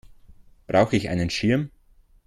[0.65, 1.69] Brauche ich einen Schirm?